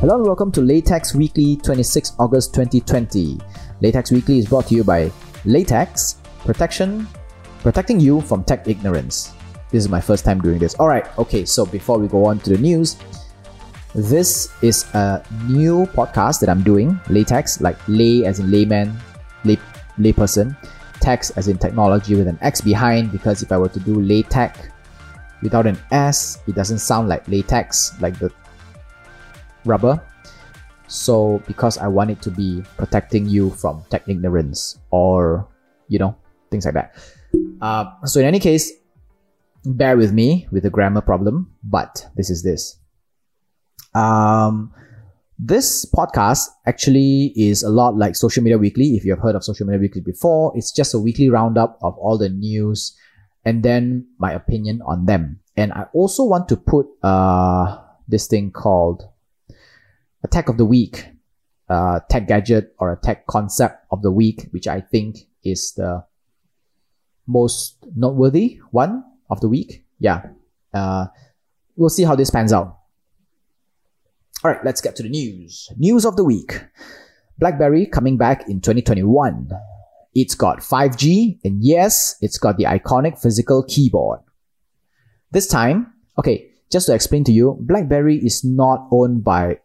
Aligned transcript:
Hello 0.00 0.14
and 0.14 0.24
welcome 0.24 0.50
to 0.52 0.62
Latex 0.62 1.14
Weekly 1.14 1.56
26 1.56 2.14
August 2.18 2.54
2020. 2.54 3.38
Latex 3.82 4.10
Weekly 4.10 4.38
is 4.38 4.46
brought 4.46 4.66
to 4.68 4.74
you 4.74 4.82
by 4.82 5.12
Latex 5.44 6.16
Protection, 6.38 7.06
protecting 7.58 8.00
you 8.00 8.22
from 8.22 8.42
tech 8.42 8.66
ignorance. 8.66 9.34
This 9.70 9.84
is 9.84 9.90
my 9.90 10.00
first 10.00 10.24
time 10.24 10.40
doing 10.40 10.58
this. 10.58 10.74
All 10.76 10.88
right, 10.88 11.06
okay, 11.18 11.44
so 11.44 11.66
before 11.66 11.98
we 11.98 12.08
go 12.08 12.24
on 12.24 12.38
to 12.38 12.56
the 12.56 12.56
news, 12.56 12.96
this 13.94 14.50
is 14.62 14.84
a 14.94 15.22
new 15.50 15.84
podcast 15.88 16.40
that 16.40 16.48
I'm 16.48 16.62
doing. 16.62 16.98
Latex, 17.10 17.60
like 17.60 17.76
lay 17.86 18.24
as 18.24 18.40
in 18.40 18.50
layman, 18.50 18.96
lay 19.44 19.58
layperson, 19.98 20.56
text 21.00 21.32
as 21.36 21.46
in 21.48 21.58
technology 21.58 22.14
with 22.14 22.26
an 22.26 22.38
X 22.40 22.62
behind, 22.62 23.12
because 23.12 23.42
if 23.42 23.52
I 23.52 23.58
were 23.58 23.68
to 23.68 23.80
do 23.80 24.00
latex 24.00 24.60
without 25.42 25.66
an 25.66 25.78
S, 25.92 26.38
it 26.46 26.54
doesn't 26.54 26.78
sound 26.78 27.10
like 27.10 27.28
latex, 27.28 28.00
like 28.00 28.18
the 28.18 28.32
rubber. 29.64 30.02
So 30.88 31.42
because 31.46 31.78
I 31.78 31.86
want 31.86 32.10
it 32.10 32.20
to 32.22 32.30
be 32.30 32.62
protecting 32.76 33.26
you 33.26 33.50
from 33.50 33.84
tech 33.90 34.08
ignorance 34.08 34.78
or 34.90 35.46
you 35.88 35.98
know 35.98 36.16
things 36.50 36.64
like 36.64 36.74
that. 36.74 36.96
Uh, 37.60 37.84
so 38.04 38.18
in 38.20 38.26
any 38.26 38.40
case, 38.40 38.72
bear 39.64 39.96
with 39.96 40.12
me 40.12 40.48
with 40.50 40.64
the 40.64 40.70
grammar 40.70 41.00
problem, 41.00 41.54
but 41.62 42.06
this 42.16 42.30
is 42.30 42.42
this. 42.42 42.76
Um, 43.94 44.72
this 45.38 45.86
podcast 45.86 46.48
actually 46.66 47.32
is 47.36 47.62
a 47.62 47.70
lot 47.70 47.96
like 47.96 48.14
Social 48.14 48.42
Media 48.42 48.58
Weekly. 48.58 48.96
If 48.96 49.04
you 49.04 49.12
have 49.12 49.20
heard 49.20 49.34
of 49.34 49.44
Social 49.44 49.66
Media 49.66 49.80
Weekly 49.80 50.02
before, 50.02 50.52
it's 50.54 50.72
just 50.72 50.92
a 50.92 50.98
weekly 50.98 51.30
roundup 51.30 51.78
of 51.82 51.96
all 51.98 52.18
the 52.18 52.28
news 52.28 52.96
and 53.44 53.62
then 53.62 54.06
my 54.18 54.32
opinion 54.32 54.82
on 54.86 55.06
them. 55.06 55.40
And 55.56 55.72
I 55.72 55.86
also 55.92 56.24
want 56.24 56.48
to 56.50 56.56
put 56.56 56.86
uh, 57.02 57.78
this 58.06 58.26
thing 58.26 58.50
called 58.50 59.08
a 60.22 60.28
tech 60.28 60.48
of 60.48 60.56
the 60.56 60.64
week, 60.64 61.06
uh, 61.68 62.00
tech 62.08 62.28
gadget 62.28 62.74
or 62.78 62.92
a 62.92 62.96
tech 62.96 63.26
concept 63.26 63.84
of 63.90 64.02
the 64.02 64.10
week, 64.10 64.48
which 64.50 64.66
I 64.66 64.80
think 64.80 65.18
is 65.44 65.72
the 65.76 66.04
most 67.26 67.76
noteworthy 67.94 68.60
one 68.70 69.04
of 69.30 69.40
the 69.40 69.48
week. 69.48 69.84
Yeah. 69.98 70.22
Uh, 70.74 71.06
we'll 71.76 71.88
see 71.88 72.04
how 72.04 72.16
this 72.16 72.30
pans 72.30 72.52
out. 72.52 72.76
All 74.42 74.50
right, 74.50 74.64
let's 74.64 74.80
get 74.80 74.96
to 74.96 75.02
the 75.02 75.08
news. 75.08 75.68
News 75.76 76.04
of 76.04 76.16
the 76.16 76.24
week. 76.24 76.64
BlackBerry 77.38 77.86
coming 77.86 78.16
back 78.16 78.48
in 78.48 78.60
2021. 78.60 79.50
It's 80.14 80.34
got 80.34 80.60
5G, 80.60 81.38
and 81.44 81.62
yes, 81.62 82.16
it's 82.20 82.38
got 82.38 82.56
the 82.56 82.64
iconic 82.64 83.20
physical 83.20 83.62
keyboard. 83.62 84.20
This 85.30 85.46
time, 85.46 85.92
okay, 86.18 86.50
just 86.72 86.86
to 86.86 86.94
explain 86.94 87.22
to 87.24 87.32
you, 87.32 87.56
BlackBerry 87.60 88.16
is 88.16 88.44
not 88.44 88.88
owned 88.90 89.22
by 89.22 89.58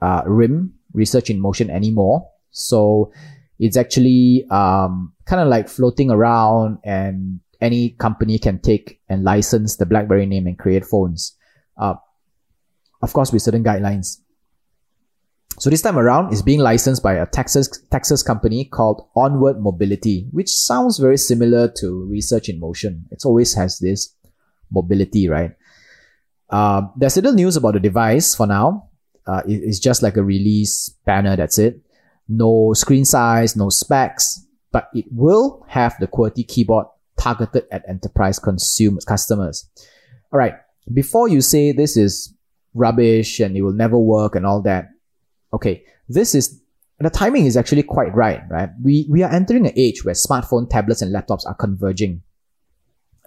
uh, 0.00 0.22
RIM, 0.26 0.74
Research 0.92 1.30
in 1.30 1.40
Motion, 1.40 1.70
anymore. 1.70 2.28
So 2.50 3.12
it's 3.58 3.76
actually 3.76 4.46
um, 4.50 5.12
kind 5.26 5.42
of 5.42 5.48
like 5.48 5.68
floating 5.68 6.10
around, 6.10 6.78
and 6.84 7.40
any 7.60 7.90
company 7.90 8.38
can 8.38 8.60
take 8.60 9.00
and 9.08 9.24
license 9.24 9.76
the 9.76 9.86
BlackBerry 9.86 10.26
name 10.26 10.46
and 10.46 10.58
create 10.58 10.84
phones. 10.84 11.36
Uh, 11.76 11.94
of 13.02 13.12
course, 13.12 13.32
with 13.32 13.42
certain 13.42 13.64
guidelines. 13.64 14.18
So 15.58 15.70
this 15.70 15.82
time 15.82 15.98
around, 15.98 16.32
it's 16.32 16.42
being 16.42 16.60
licensed 16.60 17.02
by 17.02 17.14
a 17.14 17.26
Texas 17.26 17.68
Texas 17.90 18.22
company 18.22 18.64
called 18.64 19.08
Onward 19.16 19.60
Mobility, 19.60 20.28
which 20.30 20.50
sounds 20.50 20.98
very 20.98 21.16
similar 21.16 21.68
to 21.78 22.06
Research 22.08 22.48
in 22.48 22.60
Motion. 22.60 23.06
It 23.10 23.22
always 23.24 23.54
has 23.54 23.78
this 23.80 24.14
mobility, 24.70 25.28
right? 25.28 25.52
Uh, 26.48 26.82
there's 26.96 27.16
little 27.16 27.32
news 27.32 27.56
about 27.56 27.74
the 27.74 27.80
device 27.80 28.36
for 28.36 28.46
now. 28.46 28.87
Uh, 29.28 29.42
it, 29.46 29.60
it's 29.62 29.78
just 29.78 30.02
like 30.02 30.16
a 30.16 30.24
release 30.24 30.88
banner. 31.04 31.36
That's 31.36 31.58
it. 31.58 31.80
No 32.28 32.72
screen 32.72 33.04
size, 33.04 33.56
no 33.56 33.68
specs, 33.68 34.44
but 34.72 34.88
it 34.94 35.04
will 35.10 35.64
have 35.68 35.94
the 36.00 36.06
QWERTY 36.06 36.46
keyboard 36.48 36.86
targeted 37.18 37.64
at 37.70 37.88
enterprise 37.88 38.38
consumers 38.38 39.04
customers. 39.04 39.68
All 40.32 40.38
right. 40.38 40.54
Before 40.92 41.28
you 41.28 41.40
say 41.40 41.72
this 41.72 41.96
is 41.96 42.34
rubbish 42.74 43.40
and 43.40 43.56
it 43.56 43.62
will 43.62 43.72
never 43.72 43.98
work 43.98 44.34
and 44.34 44.46
all 44.46 44.62
that, 44.62 44.88
okay, 45.52 45.84
this 46.08 46.34
is 46.34 46.62
the 47.00 47.10
timing 47.10 47.46
is 47.46 47.56
actually 47.56 47.82
quite 47.82 48.14
right, 48.14 48.42
right? 48.50 48.70
We 48.82 49.06
we 49.08 49.22
are 49.22 49.30
entering 49.30 49.66
an 49.66 49.72
age 49.76 50.04
where 50.04 50.14
smartphone, 50.14 50.68
tablets, 50.68 51.02
and 51.02 51.14
laptops 51.14 51.46
are 51.46 51.54
converging. 51.54 52.22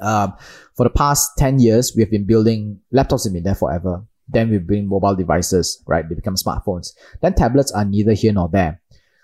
Um, 0.01 0.33
for 0.75 0.83
the 0.83 0.89
past 0.89 1.37
10 1.37 1.59
years, 1.59 1.93
we 1.95 2.01
have 2.01 2.09
been 2.09 2.25
building 2.25 2.79
laptops 2.91 3.23
have 3.23 3.33
been 3.33 3.43
there 3.43 3.55
forever. 3.55 4.03
Then 4.31 4.49
we 4.49 4.57
bring 4.57 4.87
mobile 4.87 5.15
devices, 5.15 5.81
right? 5.85 6.07
They 6.07 6.15
become 6.15 6.35
smartphones. 6.35 6.93
Then 7.21 7.33
tablets 7.33 7.71
are 7.71 7.85
neither 7.85 8.13
here 8.13 8.33
nor 8.33 8.49
there. 8.49 8.81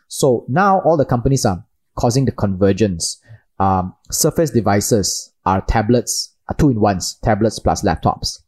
So 0.07 0.45
now 0.47 0.81
all 0.81 0.97
the 0.97 1.05
companies 1.05 1.45
are 1.45 1.65
causing 1.95 2.25
the 2.25 2.31
convergence. 2.31 3.21
Um, 3.59 3.95
Surface 4.11 4.51
devices 4.51 5.33
are 5.45 5.61
tablets, 5.61 6.35
are 6.47 6.55
two 6.55 6.69
in 6.69 6.79
ones, 6.79 7.19
tablets 7.23 7.59
plus 7.59 7.83
laptops. 7.83 8.41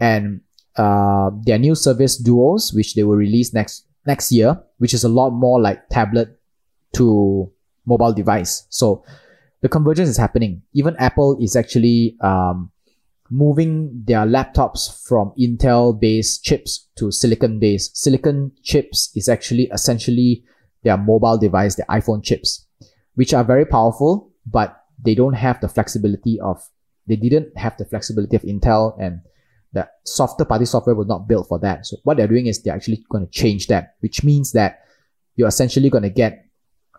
And 0.00 0.40
uh, 0.76 1.30
their 1.42 1.58
new 1.58 1.74
Surface 1.74 2.16
Duos, 2.16 2.72
which 2.72 2.94
they 2.94 3.02
will 3.02 3.16
release 3.16 3.52
next 3.52 3.84
next 4.06 4.32
year, 4.32 4.58
which 4.78 4.94
is 4.94 5.04
a 5.04 5.08
lot 5.08 5.30
more 5.30 5.60
like 5.60 5.88
tablet 5.90 6.38
to 6.94 7.50
mobile 7.84 8.12
device. 8.12 8.66
So 8.70 9.04
the 9.60 9.68
convergence 9.68 10.08
is 10.08 10.16
happening. 10.16 10.62
Even 10.72 10.96
Apple 10.96 11.38
is 11.42 11.56
actually 11.56 12.16
um, 12.20 12.70
moving 13.30 14.02
their 14.06 14.24
laptops 14.24 15.06
from 15.06 15.32
Intel 15.38 15.98
based 15.98 16.44
chips 16.44 16.88
to 16.96 17.10
silicon 17.10 17.58
based. 17.58 17.96
Silicon 17.96 18.52
chips 18.62 19.10
is 19.14 19.28
actually 19.28 19.64
essentially 19.72 20.44
their 20.82 20.96
mobile 20.96 21.38
device, 21.38 21.74
their 21.74 21.86
iPhone 21.86 22.22
chips, 22.22 22.66
which 23.14 23.34
are 23.34 23.44
very 23.44 23.64
powerful, 23.64 24.32
but 24.46 24.84
they 25.04 25.14
don't 25.14 25.34
have 25.34 25.60
the 25.60 25.68
flexibility 25.68 26.38
of, 26.40 26.62
they 27.06 27.16
didn't 27.16 27.56
have 27.56 27.76
the 27.76 27.84
flexibility 27.84 28.36
of 28.36 28.42
Intel 28.42 28.96
and 29.00 29.20
the 29.72 29.88
softer 30.04 30.44
party 30.44 30.64
software 30.64 30.96
was 30.96 31.06
not 31.06 31.28
built 31.28 31.46
for 31.48 31.58
that. 31.58 31.86
So 31.86 31.98
what 32.04 32.16
they're 32.16 32.26
doing 32.26 32.46
is 32.46 32.62
they're 32.62 32.74
actually 32.74 33.04
going 33.10 33.26
to 33.26 33.30
change 33.30 33.66
that, 33.66 33.96
which 34.00 34.24
means 34.24 34.52
that 34.52 34.80
you're 35.36 35.48
essentially 35.48 35.90
going 35.90 36.02
to 36.02 36.10
get 36.10 36.46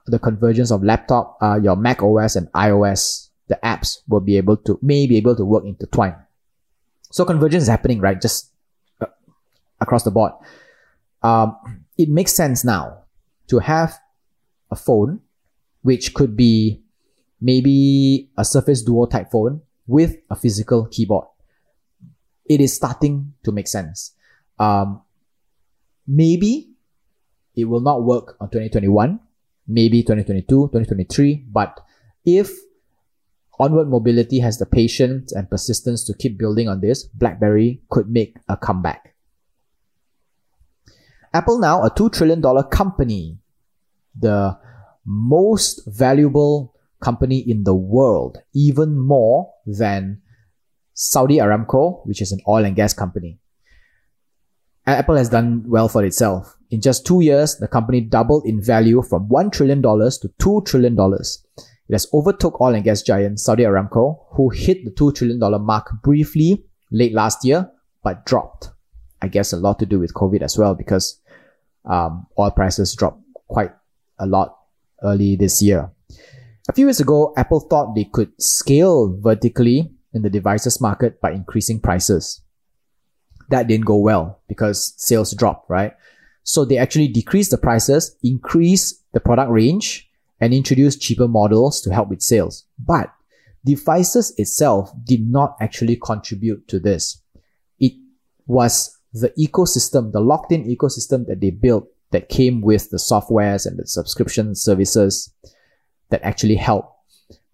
the 0.05 0.19
convergence 0.19 0.71
of 0.71 0.83
laptop, 0.83 1.37
uh, 1.41 1.59
your 1.61 1.75
Mac 1.75 2.01
OS 2.03 2.35
and 2.35 2.47
iOS, 2.53 3.28
the 3.49 3.59
apps 3.63 3.99
will 4.07 4.21
be 4.21 4.37
able 4.37 4.57
to, 4.57 4.79
may 4.81 5.05
be 5.05 5.17
able 5.17 5.35
to 5.35 5.43
work 5.43 5.65
intertwined. 5.65 6.15
So 7.11 7.25
convergence 7.25 7.63
is 7.63 7.69
happening, 7.69 7.99
right? 7.99 8.19
Just 8.19 8.51
uh, 9.01 9.07
across 9.81 10.03
the 10.03 10.11
board. 10.11 10.31
Um, 11.21 11.57
it 11.97 12.07
makes 12.07 12.33
sense 12.33 12.63
now 12.63 13.03
to 13.47 13.59
have 13.59 13.99
a 14.71 14.75
phone, 14.75 15.19
which 15.81 16.13
could 16.13 16.37
be 16.37 16.81
maybe 17.41 18.29
a 18.37 18.45
Surface 18.45 18.81
Duo 18.81 19.05
type 19.05 19.31
phone 19.31 19.61
with 19.87 20.15
a 20.29 20.35
physical 20.35 20.85
keyboard. 20.85 21.25
It 22.45 22.61
is 22.61 22.73
starting 22.73 23.33
to 23.43 23.51
make 23.51 23.67
sense. 23.67 24.13
Um, 24.57 25.01
maybe 26.07 26.69
it 27.55 27.65
will 27.65 27.81
not 27.81 28.03
work 28.03 28.37
on 28.39 28.47
2021 28.47 29.19
maybe 29.69 30.01
2022, 30.01 30.47
2023. 30.73 31.45
But 31.47 31.79
if 32.25 32.51
Onward 33.59 33.89
Mobility 33.89 34.39
has 34.39 34.57
the 34.57 34.65
patience 34.65 35.33
and 35.33 35.49
persistence 35.49 36.03
to 36.05 36.13
keep 36.13 36.37
building 36.37 36.69
on 36.69 36.79
this, 36.79 37.03
BlackBerry 37.03 37.81
could 37.89 38.09
make 38.09 38.37
a 38.47 38.55
comeback. 38.55 39.15
Apple 41.33 41.59
now 41.59 41.83
a 41.83 41.91
$2 41.91 42.11
trillion 42.11 42.41
company, 42.71 43.37
the 44.17 44.57
most 45.05 45.81
valuable 45.85 46.73
company 47.01 47.39
in 47.39 47.63
the 47.65 47.75
world, 47.75 48.37
even 48.53 48.97
more 48.97 49.53
than 49.65 50.21
Saudi 50.93 51.37
Aramco, 51.37 52.05
which 52.05 52.21
is 52.21 52.31
an 52.31 52.39
oil 52.47 52.65
and 52.65 52.75
gas 52.75 52.93
company. 52.93 53.39
Apple 54.85 55.17
has 55.17 55.29
done 55.29 55.63
well 55.67 55.87
for 55.87 56.03
itself. 56.03 56.55
In 56.71 56.81
just 56.81 57.05
two 57.05 57.21
years, 57.21 57.57
the 57.57 57.67
company 57.67 58.01
doubled 58.01 58.45
in 58.45 58.61
value 58.61 59.01
from 59.01 59.29
$1 59.29 59.51
trillion 59.51 59.81
to 59.81 60.31
$2 60.39 60.65
trillion. 60.65 60.97
It 61.89 61.93
has 61.93 62.07
overtook 62.13 62.61
oil 62.61 62.75
and 62.75 62.83
gas 62.83 63.01
giant 63.01 63.39
Saudi 63.39 63.63
Aramco, 63.63 64.19
who 64.33 64.49
hit 64.49 64.85
the 64.85 64.91
$2 64.91 65.15
trillion 65.15 65.39
mark 65.65 65.89
briefly 66.03 66.63
late 66.91 67.13
last 67.13 67.43
year, 67.43 67.69
but 68.03 68.27
dropped. 68.27 68.69
I 69.23 69.27
guess 69.27 69.53
a 69.53 69.57
lot 69.57 69.79
to 69.79 69.87
do 69.87 69.99
with 69.99 70.13
COVID 70.13 70.43
as 70.43 70.55
well, 70.55 70.75
because 70.75 71.19
um, 71.85 72.27
oil 72.37 72.51
prices 72.51 72.95
dropped 72.95 73.23
quite 73.47 73.71
a 74.19 74.27
lot 74.27 74.55
early 75.03 75.35
this 75.35 75.63
year. 75.63 75.89
A 76.69 76.73
few 76.73 76.85
years 76.85 76.99
ago, 76.99 77.33
Apple 77.35 77.61
thought 77.61 77.95
they 77.95 78.03
could 78.05 78.31
scale 78.39 79.17
vertically 79.19 79.91
in 80.13 80.21
the 80.21 80.29
devices 80.29 80.79
market 80.79 81.19
by 81.19 81.31
increasing 81.31 81.79
prices. 81.79 82.43
That 83.49 83.67
didn't 83.67 83.85
go 83.85 83.97
well 83.97 84.43
because 84.47 84.93
sales 84.97 85.33
dropped, 85.33 85.67
right? 85.69 85.93
So 86.43 86.65
they 86.65 86.77
actually 86.77 87.07
decreased 87.07 87.49
the 87.49 87.57
prices, 87.57 88.15
increased 88.21 89.03
the 89.13 89.19
product 89.19 89.51
range, 89.51 90.08
and 90.41 90.53
introduced 90.53 91.01
cheaper 91.01 91.27
models 91.27 91.81
to 91.81 91.93
help 91.93 92.09
with 92.09 92.21
sales. 92.21 92.65
But 92.77 93.13
devices 93.65 94.33
itself 94.37 94.91
did 95.03 95.29
not 95.29 95.55
actually 95.59 95.97
contribute 95.97 96.67
to 96.69 96.79
this. 96.79 97.21
It 97.79 97.93
was 98.47 98.97
the 99.13 99.29
ecosystem, 99.39 100.11
the 100.11 100.21
locked 100.21 100.51
in 100.51 100.63
ecosystem 100.63 101.25
that 101.27 101.41
they 101.41 101.49
built 101.49 101.87
that 102.11 102.29
came 102.29 102.61
with 102.61 102.89
the 102.89 102.97
softwares 102.97 103.65
and 103.65 103.77
the 103.77 103.85
subscription 103.85 104.55
services 104.55 105.33
that 106.09 106.21
actually 106.23 106.55
help. 106.55 106.95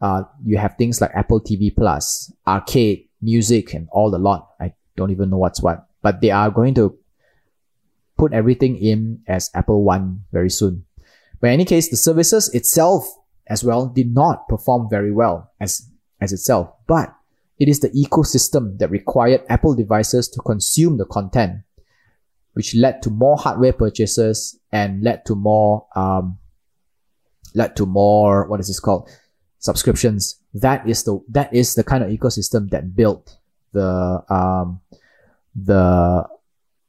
Uh, 0.02 0.24
you 0.46 0.58
have 0.58 0.76
things 0.78 1.02
like 1.02 1.12
Apple 1.16 1.42
TV 1.42 1.76
Plus, 1.76 2.32
arcade, 2.48 3.08
music, 3.22 3.74
and 3.74 3.88
all 3.92 4.12
the 4.12 4.20
lot. 4.20 4.50
I 4.60 4.74
don't 4.96 5.12
even 5.12 5.30
know 5.30 5.38
what's 5.38 5.62
what, 5.62 5.88
but 6.02 6.22
they 6.22 6.32
are 6.32 6.52
going 6.52 6.74
to 6.76 6.98
put 8.18 8.34
everything 8.34 8.78
in 8.78 9.22
as 9.28 9.50
Apple 9.54 9.84
One 9.84 10.24
very 10.32 10.50
soon. 10.50 10.86
But 11.40 11.48
in 11.48 11.54
any 11.54 11.66
case, 11.66 11.90
the 11.90 11.98
services 11.98 12.54
itself 12.54 13.06
as 13.48 13.64
well 13.64 13.88
did 13.88 14.14
not 14.14 14.48
perform 14.48 14.90
very 14.90 15.12
well 15.12 15.52
as, 15.60 15.90
as 16.20 16.34
itself, 16.34 16.72
but 16.88 17.14
it 17.58 17.70
is 17.70 17.80
the 17.80 17.90
ecosystem 17.90 18.78
that 18.80 18.90
required 18.90 19.42
Apple 19.48 19.76
devices 19.76 20.28
to 20.30 20.42
consume 20.42 20.98
the 20.98 21.06
content, 21.06 21.62
which 22.54 22.76
led 22.76 23.02
to 23.04 23.10
more 23.10 23.38
hardware 23.38 23.74
purchases 23.74 24.60
and 24.72 25.04
led 25.04 25.26
to 25.26 25.36
more, 25.36 25.88
um, 25.96 26.38
led 27.54 27.76
to 27.78 27.86
more, 27.86 28.48
what 28.48 28.60
is 28.60 28.68
this 28.68 28.80
called? 28.80 29.10
Subscriptions. 29.60 30.40
That 30.54 30.88
is 30.88 31.04
the, 31.04 31.20
that 31.30 31.54
is 31.54 31.76
the 31.76 31.84
kind 31.84 32.04
of 32.04 32.10
ecosystem 32.10 32.70
that 32.72 32.96
built 32.96 33.38
the, 33.72 34.24
um, 34.30 34.82
the, 35.56 36.28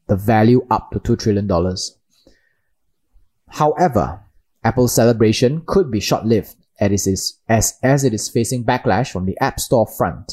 the 0.08 0.16
value 0.16 0.66
up 0.70 0.90
to 0.92 1.00
$2 1.00 1.18
trillion. 1.18 1.48
However, 3.48 4.25
Apple's 4.66 4.92
celebration 4.92 5.62
could 5.64 5.92
be 5.92 6.00
short-lived 6.00 6.56
as, 6.80 7.38
as, 7.48 7.78
as 7.84 8.02
it 8.02 8.12
is 8.12 8.28
facing 8.28 8.64
backlash 8.64 9.12
from 9.12 9.24
the 9.24 9.38
App 9.40 9.60
Store 9.60 9.86
front. 9.86 10.32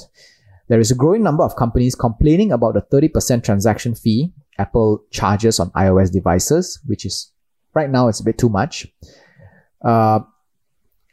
There 0.70 0.80
is 0.80 0.90
a 0.90 0.96
growing 0.96 1.22
number 1.22 1.44
of 1.44 1.56
companies 1.56 1.94
complaining 1.94 2.52
about 2.52 2.74
the 2.74 2.82
30% 2.82 3.44
transaction 3.44 3.94
fee 3.94 4.34
Apple 4.58 5.04
charges 5.12 5.60
on 5.60 5.70
iOS 5.72 6.12
devices, 6.12 6.80
which 6.88 7.06
is 7.06 7.32
right 7.76 7.92
now 7.92 8.08
it's 8.08 8.22
a 8.22 8.24
bit 8.24 8.40
too 8.40 8.50
much. 8.50 8.88
Uh, 9.86 10.22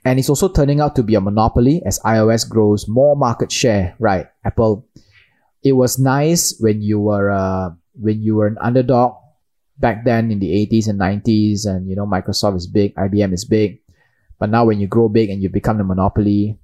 and 0.06 0.18
it's 0.18 0.30
also 0.30 0.48
turning 0.48 0.80
out 0.80 0.96
to 0.96 1.02
be 1.02 1.14
a 1.14 1.20
monopoly 1.20 1.82
as 1.84 1.98
iOS 2.00 2.48
grows 2.48 2.88
more 2.88 3.16
market 3.16 3.52
share. 3.52 3.96
Right, 3.98 4.26
Apple. 4.46 4.88
It 5.62 5.72
was 5.72 5.98
nice 5.98 6.56
when 6.58 6.80
you 6.80 6.98
were 7.00 7.30
uh, 7.30 7.70
when 8.00 8.22
you 8.22 8.36
were 8.36 8.46
an 8.46 8.56
underdog 8.62 9.16
back 9.80 10.04
then 10.04 10.30
in 10.30 10.38
the 10.38 10.50
80s 10.66 10.88
and 10.88 11.00
90s, 11.00 11.66
and 11.66 11.88
you 11.88 11.96
know 11.96 12.06
Microsoft 12.06 12.56
is 12.56 12.66
big, 12.66 12.94
IBM 12.94 13.32
is 13.32 13.44
big. 13.44 13.80
But 14.38 14.50
now 14.50 14.64
when 14.64 14.80
you 14.80 14.86
grow 14.86 15.08
big 15.08 15.30
and 15.30 15.42
you 15.42 15.48
become 15.48 15.78
the 15.78 15.84
monopoly, 15.84 16.58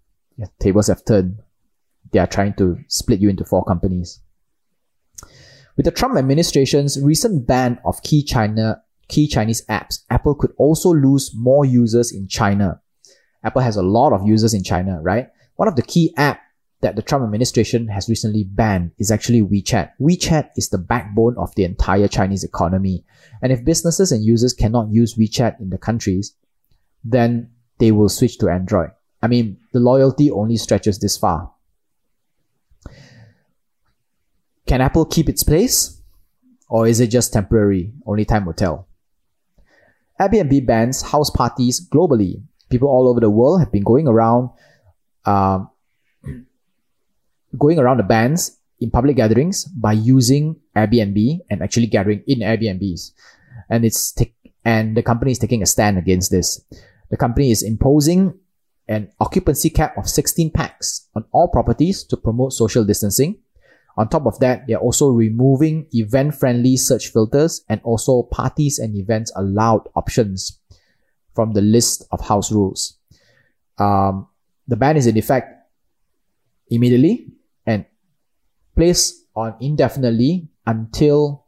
tables 0.61 0.87
have 0.87 1.05
turned. 1.05 1.41
They 2.13 2.21
are 2.21 2.27
trying 2.27 2.55
to 2.55 2.79
split 2.89 3.21
you 3.21 3.29
into 3.29 3.45
four 3.45 3.65
companies. 3.65 4.21
With 5.77 5.85
the 5.85 5.91
Trump 5.91 6.17
administration's 6.17 7.03
recent 7.03 7.47
ban 7.47 7.79
of 7.85 8.03
key 8.03 8.23
China 8.23 8.83
key 9.09 9.29
Chinese 9.29 9.65
apps, 9.67 10.05
Apple 10.11 10.35
could 10.35 10.53
also 10.59 10.93
lose 10.93 11.33
more 11.35 11.65
users 11.65 12.13
in 12.13 12.29
China. 12.29 12.81
Apple 13.45 13.63
has 13.63 13.77
a 13.77 13.83
lot 13.83 14.13
of 14.13 14.27
users 14.27 14.55
in 14.55 14.65
China, 14.65 15.01
right? 15.01 15.29
One 15.57 15.69
of 15.69 15.77
the 15.77 15.83
key 15.83 16.13
app 16.17 16.41
that 16.81 16.97
the 16.97 17.03
Trump 17.03 17.25
administration 17.25 17.89
has 17.89 18.09
recently 18.09 18.45
banned 18.45 18.93
is 18.99 19.11
actually 19.11 19.43
WeChat. 19.43 19.93
WeChat 20.01 20.51
is 20.57 20.69
the 20.69 20.79
backbone 20.79 21.37
of 21.39 21.55
the 21.55 21.65
entire 21.65 22.09
Chinese 22.09 22.45
economy. 22.45 23.05
And 23.43 23.51
if 23.51 23.65
businesses 23.65 24.13
and 24.13 24.25
users 24.25 24.53
cannot 24.53 24.91
use 24.91 25.15
WeChat 25.15 25.61
in 25.61 25.71
the 25.71 25.79
countries, 25.79 26.35
then 27.03 27.51
they 27.79 27.93
will 27.93 28.09
switch 28.09 28.39
to 28.39 28.49
Android. 28.49 28.91
I 29.23 29.29
mean, 29.29 29.59
the 29.73 29.81
loyalty 29.81 30.31
only 30.31 30.57
stretches 30.57 30.99
this 30.99 31.17
far. 31.17 31.53
Can 34.67 34.81
Apple 34.81 35.07
keep 35.07 35.29
its 35.29 35.43
place? 35.43 36.03
Or 36.69 36.87
is 36.87 37.01
it 37.01 37.09
just 37.09 37.33
temporary? 37.33 37.93
Only 38.05 38.25
time 38.25 38.45
will 38.45 38.53
tell. 38.53 38.89
Airbnb 40.21 40.67
bans 40.67 41.03
house 41.03 41.31
parties 41.31 41.87
globally. 41.89 42.43
People 42.71 42.89
all 42.89 43.09
over 43.09 43.21
the 43.21 43.31
world 43.31 43.61
have 43.61 43.71
been 43.71 43.85
going 43.85 44.09
around, 44.09 44.51
uh, 45.25 45.61
going 47.59 47.79
around 47.79 47.99
the 47.99 48.03
bans 48.05 48.59
in 48.81 48.91
public 48.91 49.17
gatherings 49.17 49.65
by 49.65 49.93
using 49.93 50.57
Airbnb 50.77 51.41
and 51.51 51.63
actually 51.63 51.87
gathering 51.87 52.23
in 52.27 52.41
Airbnbs. 52.41 53.13
And 53.71 53.85
it's 53.85 54.13
t- 54.13 54.35
and 54.65 54.97
the 54.97 55.03
company 55.03 55.31
is 55.31 55.39
taking 55.39 55.63
a 55.63 55.67
stand 55.67 55.97
against 55.97 56.31
this. 56.31 56.61
The 57.11 57.17
company 57.17 57.51
is 57.51 57.63
imposing 57.63 58.35
an 58.89 59.11
occupancy 59.21 59.71
cap 59.71 59.97
of 59.97 60.09
16 60.09 60.51
pax 60.51 61.09
on 61.15 61.25
all 61.33 61.49
properties 61.49 62.05
to 62.05 62.17
promote 62.17 62.53
social 62.53 62.85
distancing. 62.85 63.39
On 63.97 64.09
top 64.09 64.27
of 64.27 64.39
that, 64.41 64.67
they're 64.67 64.79
also 64.79 65.09
removing 65.09 65.87
event 65.93 66.35
friendly 66.35 66.77
search 66.77 67.09
filters 67.09 67.65
and 67.69 67.81
also 67.83 68.25
parties 68.25 68.79
and 68.79 68.95
events 68.95 69.33
allowed 69.37 69.89
options 69.95 70.61
from 71.35 71.53
the 71.53 71.63
list 71.63 72.05
of 72.13 72.21
house 72.21 72.53
rules. 72.53 72.99
Um, 73.79 74.29
the 74.69 74.77
ban 74.77 74.97
is 74.97 75.07
in 75.07 75.17
effect 75.17 75.53
immediately 76.69 77.29
placed 78.77 79.27
on 79.35 79.57
indefinitely 79.61 80.49
until 80.67 81.47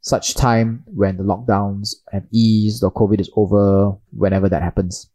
such 0.00 0.34
time 0.34 0.84
when 0.86 1.16
the 1.16 1.22
lockdowns 1.22 1.94
have 2.12 2.26
eased 2.30 2.82
or 2.82 2.92
COVID 2.92 3.20
is 3.20 3.30
over, 3.36 3.96
whenever 4.10 4.48
that 4.48 4.62
happens. 4.62 5.10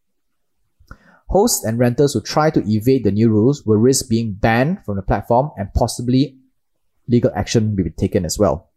Hosts 1.27 1.63
and 1.63 1.79
renters 1.79 2.13
who 2.13 2.21
try 2.21 2.49
to 2.51 2.63
evade 2.69 3.03
the 3.03 3.11
new 3.11 3.29
rules 3.29 3.65
will 3.65 3.77
risk 3.77 4.09
being 4.09 4.33
banned 4.33 4.85
from 4.85 4.95
the 4.95 5.01
platform 5.01 5.51
and 5.57 5.73
possibly 5.73 6.37
legal 7.07 7.31
action 7.35 7.75
will 7.75 7.85
be 7.85 7.89
taken 7.89 8.25
as 8.25 8.37
well. 8.37 8.69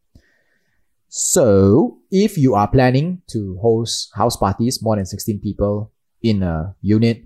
So, 1.09 1.99
if 2.11 2.37
you 2.37 2.55
are 2.55 2.69
planning 2.69 3.23
to 3.29 3.59
host 3.59 4.11
house 4.15 4.37
parties 4.37 4.83
more 4.83 4.97
than 4.97 5.07
16 5.07 5.41
people 5.41 5.93
in 6.23 6.43
a 6.43 6.75
unit, 6.83 7.25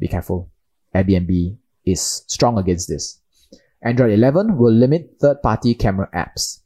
be 0.00 0.08
careful. 0.08 0.50
Airbnb 0.94 1.56
is 1.84 2.24
strong 2.26 2.58
against 2.58 2.88
this. 2.88 3.20
Android 3.82 4.12
11 4.12 4.58
will 4.58 4.72
limit 4.72 5.16
third 5.20 5.40
party 5.42 5.74
camera 5.74 6.08
apps. 6.14 6.60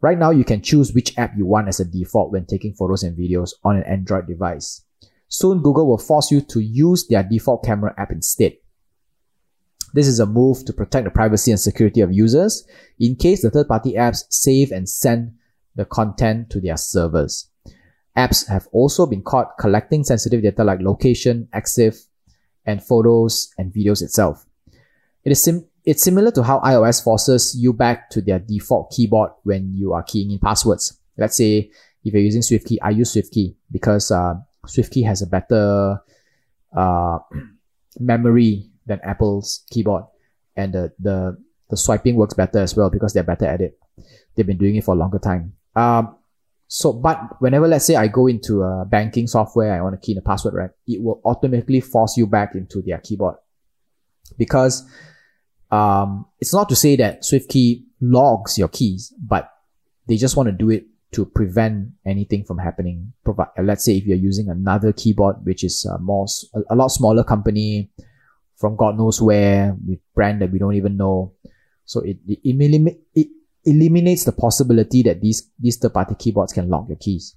Right 0.00 0.18
now, 0.18 0.30
you 0.30 0.44
can 0.44 0.62
choose 0.62 0.94
which 0.94 1.16
app 1.18 1.32
you 1.36 1.44
want 1.44 1.68
as 1.68 1.80
a 1.80 1.84
default 1.84 2.32
when 2.32 2.46
taking 2.46 2.72
photos 2.72 3.02
and 3.02 3.18
videos 3.18 3.52
on 3.64 3.76
an 3.76 3.82
Android 3.84 4.26
device. 4.26 4.84
Soon, 5.28 5.60
Google 5.60 5.86
will 5.86 5.98
force 5.98 6.30
you 6.30 6.40
to 6.40 6.60
use 6.60 7.06
their 7.08 7.22
default 7.22 7.64
camera 7.64 7.94
app 7.98 8.10
instead. 8.10 8.54
This 9.92 10.06
is 10.06 10.20
a 10.20 10.26
move 10.26 10.64
to 10.66 10.72
protect 10.72 11.04
the 11.04 11.10
privacy 11.10 11.50
and 11.50 11.60
security 11.60 12.00
of 12.00 12.12
users 12.12 12.66
in 12.98 13.16
case 13.16 13.42
the 13.42 13.50
third-party 13.50 13.94
apps 13.94 14.24
save 14.30 14.70
and 14.70 14.88
send 14.88 15.32
the 15.74 15.84
content 15.84 16.50
to 16.50 16.60
their 16.60 16.76
servers. 16.76 17.50
Apps 18.16 18.48
have 18.48 18.68
also 18.72 19.06
been 19.06 19.22
caught 19.22 19.58
collecting 19.58 20.04
sensitive 20.04 20.42
data 20.42 20.64
like 20.64 20.80
location, 20.80 21.48
EXIF, 21.54 22.06
and 22.66 22.82
photos 22.82 23.50
and 23.58 23.72
videos 23.72 24.02
itself. 24.02 24.44
It 25.24 25.32
is 25.32 25.42
sim- 25.42 25.66
it's 25.88 26.04
similar 26.04 26.30
to 26.30 26.42
how 26.42 26.60
iOS 26.60 27.02
forces 27.02 27.56
you 27.58 27.72
back 27.72 28.10
to 28.10 28.20
their 28.20 28.38
default 28.38 28.92
keyboard 28.94 29.30
when 29.44 29.72
you 29.74 29.94
are 29.94 30.02
keying 30.02 30.30
in 30.30 30.38
passwords. 30.38 31.00
Let's 31.16 31.38
say 31.38 31.70
if 32.04 32.12
you're 32.12 32.22
using 32.22 32.42
SwiftKey, 32.42 32.76
I 32.82 32.90
use 32.90 33.14
SwiftKey 33.14 33.54
because 33.72 34.10
uh, 34.10 34.34
SwiftKey 34.66 35.06
has 35.06 35.22
a 35.22 35.26
better 35.26 35.98
uh, 36.76 37.20
memory 37.98 38.68
than 38.84 39.00
Apple's 39.02 39.64
keyboard, 39.70 40.04
and 40.56 40.74
the, 40.74 40.92
the 40.98 41.42
the 41.70 41.76
swiping 41.78 42.16
works 42.16 42.34
better 42.34 42.58
as 42.58 42.76
well 42.76 42.90
because 42.90 43.14
they're 43.14 43.22
better 43.22 43.46
at 43.46 43.62
it. 43.62 43.78
They've 44.34 44.46
been 44.46 44.58
doing 44.58 44.76
it 44.76 44.84
for 44.84 44.94
a 44.94 44.98
longer 44.98 45.18
time. 45.18 45.54
Um, 45.74 46.16
so, 46.66 46.92
but 46.92 47.40
whenever 47.40 47.66
let's 47.66 47.86
say 47.86 47.96
I 47.96 48.08
go 48.08 48.26
into 48.26 48.62
a 48.62 48.84
banking 48.84 49.26
software, 49.26 49.72
I 49.72 49.80
want 49.80 49.94
to 49.94 50.04
key 50.04 50.12
in 50.12 50.18
a 50.18 50.22
password, 50.22 50.52
right? 50.52 50.70
It 50.86 51.02
will 51.02 51.22
automatically 51.24 51.80
force 51.80 52.18
you 52.18 52.26
back 52.26 52.54
into 52.54 52.82
their 52.82 52.98
keyboard 52.98 53.36
because 54.36 54.86
um, 55.70 56.26
it's 56.40 56.54
not 56.54 56.68
to 56.68 56.76
say 56.76 56.96
that 56.96 57.22
SwiftKey 57.22 57.84
logs 58.00 58.58
your 58.58 58.68
keys, 58.68 59.12
but 59.18 59.50
they 60.06 60.16
just 60.16 60.36
want 60.36 60.48
to 60.48 60.52
do 60.52 60.70
it 60.70 60.86
to 61.12 61.24
prevent 61.24 61.88
anything 62.06 62.44
from 62.44 62.58
happening. 62.58 63.12
Uh, 63.26 63.44
let's 63.62 63.84
say 63.84 63.96
if 63.96 64.06
you're 64.06 64.16
using 64.16 64.48
another 64.48 64.92
keyboard, 64.92 65.36
which 65.44 65.64
is 65.64 65.84
a 65.84 65.98
more, 65.98 66.26
a, 66.70 66.74
lot 66.74 66.88
smaller 66.88 67.24
company 67.24 67.90
from 68.56 68.76
God 68.76 68.98
knows 68.98 69.20
where 69.20 69.74
with 69.86 70.00
brand 70.14 70.42
that 70.42 70.52
we 70.52 70.58
don't 70.58 70.74
even 70.74 70.96
know. 70.96 71.32
So 71.84 72.00
it, 72.00 72.18
it, 72.26 72.40
it, 72.42 72.98
it 73.14 73.28
eliminates 73.64 74.24
the 74.24 74.32
possibility 74.32 75.02
that 75.04 75.22
these, 75.22 75.50
these 75.58 75.76
third 75.78 75.94
party 75.94 76.14
keyboards 76.18 76.52
can 76.52 76.68
log 76.68 76.88
your 76.88 76.98
keys. 76.98 77.36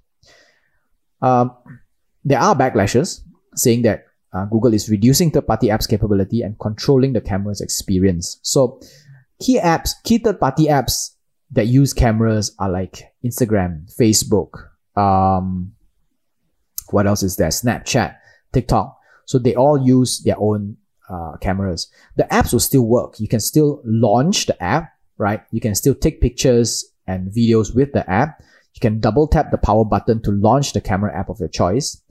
Um, 1.22 1.56
there 2.26 2.40
are 2.40 2.56
backlashes 2.56 3.22
saying 3.56 3.84
that 3.84 4.06
uh, 4.34 4.46
Google 4.46 4.74
is 4.74 4.90
reducing 4.90 5.32
third-party 5.32 5.68
apps 5.68 5.90
capability 5.90 6.42
and 6.42 6.58
controlling 6.60 7.14
the 7.14 7.22
camera's 7.22 7.62
experience. 7.62 8.40
So 8.42 8.80
key 9.40 9.60
apps, 9.60 9.92
key 10.04 10.18
third-party 10.20 10.68
apps 10.68 11.12
that 11.52 11.68
use 11.68 11.94
cameras 11.94 12.56
are 12.60 12.70
like 12.70 13.14
Instagram, 13.26 13.94
Facebook, 14.00 14.68
um, 14.96 15.74
what 16.92 17.08
else 17.08 17.24
is 17.24 17.38
there? 17.38 17.50
Snapchat, 17.50 18.16
TikTok. 18.54 18.98
So 19.26 19.40
they 19.40 19.56
all 19.56 19.82
use 19.82 20.22
their 20.24 20.40
own 20.40 20.78
uh, 21.10 21.38
cameras. 21.38 21.90
The 22.18 22.24
apps 22.24 22.54
will 22.54 22.60
still 22.60 22.86
work. 22.86 23.20
You 23.20 23.28
can 23.28 23.40
still 23.40 23.82
launch 23.86 24.46
the 24.46 24.62
app, 24.62 24.92
right? 25.18 25.42
You 25.52 25.62
can 25.62 25.76
still 25.76 25.96
take 25.96 26.22
pictures 26.22 26.86
and 27.08 27.32
videos 27.32 27.74
with 27.74 27.94
the 27.94 28.10
app. 28.10 28.42
You 28.74 28.80
can 28.80 29.00
double 29.00 29.28
tap 29.28 29.52
the 29.52 29.58
power 29.58 29.86
button 29.86 30.22
to 30.24 30.32
launch 30.32 30.74
the 30.74 30.82
camera 30.82 31.18
app 31.18 31.30
of 31.30 31.40
your 31.40 31.50
choice. 31.50 32.02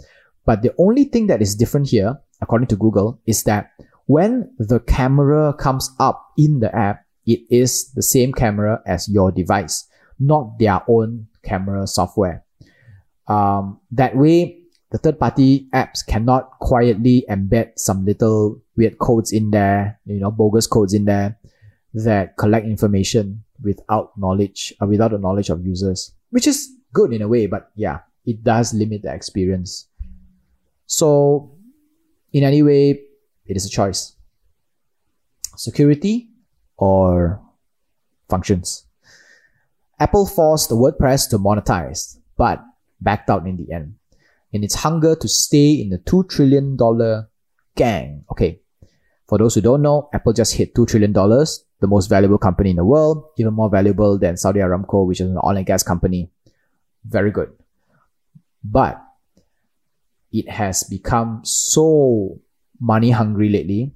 But 0.50 0.62
the 0.62 0.74
only 0.78 1.04
thing 1.04 1.28
that 1.28 1.40
is 1.40 1.54
different 1.54 1.90
here, 1.90 2.18
according 2.42 2.66
to 2.74 2.76
Google, 2.76 3.22
is 3.24 3.44
that 3.44 3.70
when 4.06 4.50
the 4.58 4.80
camera 4.80 5.54
comes 5.54 5.94
up 6.00 6.26
in 6.36 6.58
the 6.58 6.74
app, 6.74 7.06
it 7.24 7.46
is 7.50 7.92
the 7.94 8.02
same 8.02 8.32
camera 8.32 8.82
as 8.84 9.08
your 9.08 9.30
device, 9.30 9.86
not 10.18 10.58
their 10.58 10.82
own 10.88 11.28
camera 11.44 11.86
software. 11.86 12.44
Um, 13.28 13.78
that 13.92 14.16
way, 14.16 14.58
the 14.90 14.98
third 14.98 15.20
party 15.20 15.68
apps 15.72 16.04
cannot 16.04 16.50
quietly 16.58 17.24
embed 17.30 17.78
some 17.78 18.04
little 18.04 18.60
weird 18.76 18.98
codes 18.98 19.30
in 19.30 19.52
there, 19.52 20.00
you 20.04 20.18
know, 20.18 20.32
bogus 20.32 20.66
codes 20.66 20.94
in 20.94 21.04
there 21.04 21.38
that 21.94 22.36
collect 22.38 22.66
information 22.66 23.44
without 23.62 24.18
knowledge, 24.18 24.74
or 24.80 24.88
uh, 24.88 24.90
without 24.90 25.12
the 25.12 25.18
knowledge 25.18 25.48
of 25.48 25.64
users, 25.64 26.12
which 26.30 26.48
is 26.48 26.74
good 26.92 27.12
in 27.12 27.22
a 27.22 27.28
way, 27.28 27.46
but 27.46 27.70
yeah, 27.76 28.00
it 28.26 28.42
does 28.42 28.74
limit 28.74 29.02
the 29.02 29.14
experience. 29.14 29.86
So, 30.90 31.52
in 32.32 32.42
any 32.42 32.62
way, 32.62 33.00
it 33.46 33.56
is 33.56 33.64
a 33.64 33.70
choice. 33.70 34.16
Security 35.56 36.30
or 36.76 37.40
functions. 38.28 38.86
Apple 40.00 40.26
forced 40.26 40.70
WordPress 40.70 41.30
to 41.30 41.38
monetize, 41.38 42.18
but 42.36 42.60
backed 43.00 43.30
out 43.30 43.46
in 43.46 43.56
the 43.56 43.72
end. 43.72 43.94
In 44.50 44.64
its 44.64 44.74
hunger 44.74 45.14
to 45.14 45.28
stay 45.28 45.74
in 45.74 45.90
the 45.90 45.98
$2 45.98 46.28
trillion 46.28 46.76
gang. 47.76 48.24
Okay. 48.32 48.58
For 49.28 49.38
those 49.38 49.54
who 49.54 49.60
don't 49.60 49.82
know, 49.82 50.08
Apple 50.12 50.32
just 50.32 50.54
hit 50.54 50.74
$2 50.74 50.88
trillion, 50.88 51.12
the 51.12 51.86
most 51.86 52.08
valuable 52.08 52.38
company 52.38 52.70
in 52.70 52.76
the 52.76 52.84
world, 52.84 53.30
even 53.38 53.54
more 53.54 53.70
valuable 53.70 54.18
than 54.18 54.36
Saudi 54.36 54.58
Aramco, 54.58 55.06
which 55.06 55.20
is 55.20 55.30
an 55.30 55.38
oil 55.44 55.56
and 55.56 55.66
gas 55.66 55.84
company. 55.84 56.32
Very 57.04 57.30
good. 57.30 57.52
But 58.64 59.00
it 60.32 60.48
has 60.48 60.84
become 60.84 61.40
so 61.44 62.40
money 62.80 63.10
hungry 63.10 63.48
lately. 63.48 63.92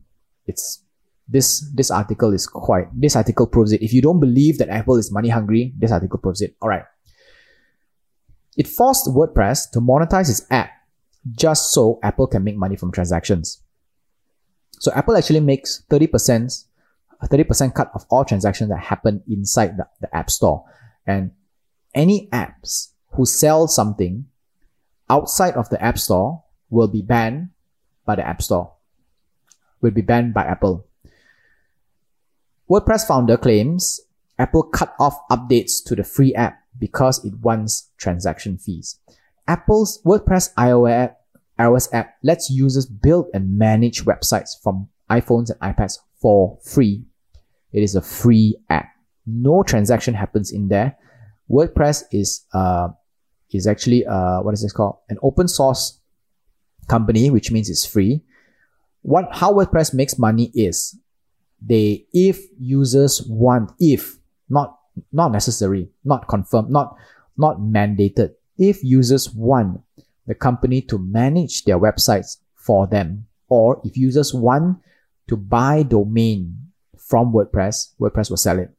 It's 0.47 0.83
this 1.29 1.61
this 1.75 1.91
article 1.91 2.33
is 2.35 2.47
quite 2.47 2.89
this 2.95 3.17
article 3.17 3.47
proves 3.47 3.73
it. 3.73 3.83
If 3.83 3.93
you 3.93 4.03
don't 4.03 4.21
believe 4.21 4.59
that 4.59 4.69
Apple 4.69 4.97
is 4.97 5.11
money 5.13 5.29
hungry, 5.31 5.73
this 5.79 5.93
article 5.93 6.19
proves 6.19 6.43
it. 6.43 6.57
All 6.61 6.69
right. 6.69 6.85
It 8.57 8.69
forced 8.69 9.07
WordPress 9.07 9.71
to 9.73 9.81
monetize 9.81 10.31
its 10.31 10.47
app 10.51 10.71
just 11.33 11.73
so 11.73 11.99
Apple 12.03 12.27
can 12.27 12.45
make 12.45 12.57
money 12.57 12.77
from 12.77 12.93
transactions. 12.93 13.63
So 14.79 14.93
Apple 14.93 15.17
actually 15.17 15.41
makes 15.41 15.83
30%, 15.91 16.65
a 17.21 17.29
30% 17.29 17.75
cut 17.75 17.91
of 17.95 18.05
all 18.11 18.25
transactions 18.25 18.71
that 18.71 18.79
happen 18.79 19.23
inside 19.29 19.77
the, 19.77 19.87
the 20.01 20.15
App 20.15 20.31
Store. 20.31 20.65
And 21.07 21.33
any 21.95 22.29
apps 22.33 22.93
who 23.13 23.25
sell 23.25 23.67
something 23.67 24.27
outside 25.09 25.55
of 25.55 25.69
the 25.71 25.83
App 25.83 25.99
Store 25.99 26.43
will 26.71 26.89
be 26.89 27.03
banned 27.03 27.51
by 28.05 28.17
the 28.17 28.27
App 28.27 28.43
Store, 28.43 28.73
will 29.81 29.91
be 29.91 30.03
banned 30.03 30.35
by 30.35 30.45
Apple. 30.45 30.87
WordPress 32.71 33.07
founder 33.07 33.37
claims 33.37 34.01
Apple 34.39 34.63
cut 34.65 34.95
off 34.99 35.19
updates 35.31 35.85
to 35.85 35.95
the 35.95 36.05
free 36.05 36.35
app 36.35 36.59
because 36.79 37.25
it 37.25 37.35
wants 37.41 37.91
transaction 37.99 38.59
fees. 38.59 38.99
Apple's 39.47 40.03
WordPress 40.03 40.55
iOS, 40.55 41.93
app 41.93 42.15
lets 42.23 42.51
users 42.51 42.87
build 42.87 43.27
and 43.35 43.59
manage 43.59 44.05
websites 44.05 44.51
from 44.63 44.89
iPhones 45.11 45.51
and 45.51 45.61
iPads 45.61 45.99
for 46.21 46.59
free. 46.65 47.05
It 47.73 47.83
is 47.83 47.95
a 47.95 48.03
free 48.03 48.57
app. 48.71 48.89
No 49.27 49.63
transaction 49.63 50.15
happens 50.15 50.51
in 50.51 50.69
there. 50.69 50.97
WordPress 51.51 52.05
is 52.11 52.47
uh, 52.53 52.89
is 53.53 53.67
actually 53.67 54.07
uh, 54.07 54.41
what 54.43 54.55
is 54.55 54.63
this 54.63 54.73
called? 54.73 54.99
An 55.09 55.19
open 55.23 55.49
source 55.49 56.01
company, 56.89 57.31
which 57.31 57.51
means 57.51 57.71
it's 57.71 57.87
free. 57.87 58.23
What 59.03 59.29
how 59.33 59.53
WordPress 59.53 59.95
makes 59.95 60.19
money 60.19 60.51
is 60.55 60.99
they 61.65 62.07
if 62.13 62.41
users 62.59 63.23
want 63.29 63.73
if 63.79 64.19
not 64.49 64.79
not 65.13 65.33
necessary 65.33 65.89
not 66.05 66.29
confirmed 66.29 66.71
not 66.71 66.97
not 67.37 67.59
mandated 67.59 68.35
if 68.59 68.85
users 68.85 69.31
want 69.35 69.81
the 70.27 70.35
company 70.35 70.81
to 70.81 70.99
manage 70.99 71.65
their 71.65 71.79
websites 71.79 72.39
for 72.55 72.87
them 72.87 73.27
or 73.49 73.81
if 73.85 73.97
users 73.97 74.33
want 74.33 74.79
to 75.27 75.37
buy 75.37 75.83
domain 75.83 76.57
from 76.99 77.33
WordPress 77.33 77.95
WordPress 78.01 78.31
will 78.31 78.37
sell 78.37 78.59
it 78.59 78.71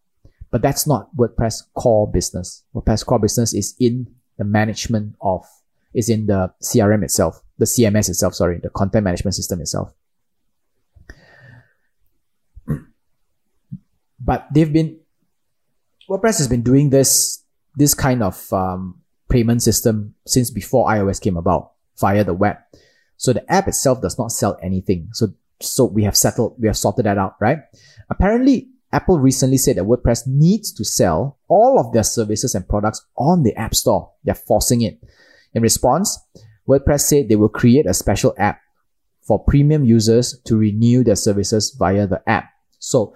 but 0.52 0.62
that's 0.62 0.88
not 0.88 1.16
WordPress 1.16 1.64
core 1.74 2.10
business 2.10 2.64
WordPress 2.74 3.06
core 3.06 3.20
business 3.20 3.54
is 3.54 3.76
in 3.80 4.08
the 4.38 4.44
management 4.44 5.16
of 5.22 5.46
is 5.94 6.10
in 6.10 6.26
the 6.26 6.52
CRM 6.62 7.04
itself 7.04 7.42
the 7.58 7.66
CMS 7.66 8.10
itself 8.10 8.34
sorry 8.36 8.60
the 8.62 8.70
content 8.70 9.04
management 9.04 9.36
system 9.36 9.62
itself 9.62 9.94
But 14.20 14.48
they've 14.54 14.72
been 14.72 15.00
WordPress 16.10 16.38
has 16.38 16.48
been 16.48 16.62
doing 16.62 16.90
this 16.90 17.44
this 17.76 17.94
kind 17.94 18.24
of 18.24 18.52
um, 18.54 19.02
payment 19.30 19.62
system 19.62 20.16
since 20.26 20.50
before 20.50 20.88
iOS 20.88 21.20
came 21.20 21.38
about 21.38 21.72
via 22.00 22.24
the 22.24 22.34
web. 22.34 22.58
So 23.18 23.34
the 23.34 23.50
app 23.52 23.68
itself 23.68 24.02
does 24.02 24.18
not 24.18 24.32
sell 24.32 24.58
anything. 24.62 25.10
So 25.14 25.34
so 25.62 25.86
we 25.86 26.04
have 26.04 26.18
settled 26.18 26.56
we 26.60 26.68
have 26.68 26.78
sorted 26.78 27.06
that 27.06 27.18
out, 27.18 27.36
right? 27.40 27.60
Apparently, 28.10 28.70
Apple 28.96 29.20
recently 29.20 29.58
said 29.58 29.76
that 29.76 29.84
WordPress 29.84 30.26
needs 30.26 30.72
to 30.72 30.86
sell 30.86 31.38
all 31.50 31.78
of 31.78 31.92
their 31.92 32.02
services 32.02 32.56
and 32.56 32.66
products 32.66 33.06
on 33.18 33.44
the 33.44 33.54
App 33.56 33.76
Store. 33.76 34.10
They're 34.24 34.34
forcing 34.34 34.84
it. 34.84 35.04
In 35.54 35.62
response, 35.62 36.18
WordPress 36.66 37.02
said 37.02 37.28
they 37.28 37.36
will 37.36 37.50
create 37.50 37.86
a 37.86 37.94
special 37.94 38.34
app 38.38 38.62
for 39.20 39.44
premium 39.44 39.84
users 39.84 40.40
to 40.46 40.56
renew 40.56 41.04
their 41.04 41.18
services 41.18 41.76
via 41.78 42.08
the 42.08 42.24
app. 42.26 42.46
So 42.80 43.14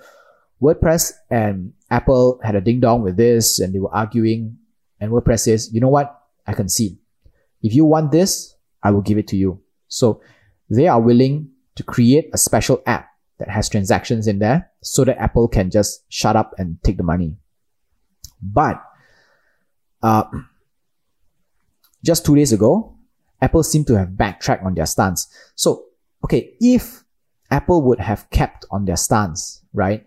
WordPress 0.62 1.13
and 1.29 1.71
Apple 1.89 2.41
had 2.43 2.55
a 2.55 2.62
ding 2.62 2.81
dong 2.81 3.01
with 3.01 3.15
this 3.15 3.59
and 3.59 3.74
they 3.74 3.79
were 3.79 3.95
arguing. 3.95 4.57
And 5.00 5.13
WordPress 5.13 5.45
says, 5.45 5.74
you 5.74 5.79
know 5.79 5.88
what? 5.88 6.13
I 6.45 6.55
can 6.55 6.67
see. 6.67 7.00
If 7.62 7.74
you 7.74 7.86
want 7.86 8.12
this, 8.12 8.53
I 8.83 8.91
will 8.91 9.01
give 9.01 9.17
it 9.17 9.29
to 9.29 9.38
you. 9.38 9.62
So 9.88 10.21
they 10.69 10.89
are 10.89 11.00
willing 11.00 11.51
to 11.75 11.83
create 11.83 12.29
a 12.33 12.38
special 12.38 12.83
app 12.86 13.09
that 13.39 13.50
has 13.50 13.69
transactions 13.69 14.27
in 14.27 14.39
there 14.39 14.69
so 14.81 15.03
that 15.05 15.17
Apple 15.17 15.48
can 15.48 15.69
just 15.69 16.03
shut 16.10 16.36
up 16.36 16.53
and 16.58 16.77
take 16.84 16.98
the 16.98 17.03
money. 17.03 17.38
But 18.41 18.81
uh, 20.03 20.25
just 22.03 22.25
two 22.25 22.36
days 22.36 22.53
ago, 22.53 22.96
Apple 23.41 23.63
seemed 23.63 23.88
to 23.88 23.98
have 23.98 24.17
backtracked 24.17 24.65
on 24.65 24.75
their 24.75 24.86
stance. 24.86 25.27
So, 25.55 25.86
okay, 26.25 26.53
if 26.60 27.03
Apple 27.50 27.81
would 27.84 28.00
have 28.00 28.29
kept 28.29 28.65
on 28.69 28.86
their 28.86 28.98
stance, 28.98 29.63
right? 29.74 30.05